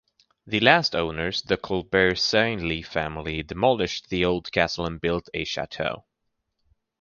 [0.47, 6.05] The last owners, the Colbert-Seignelay family, demolished the old castle and built a chateau.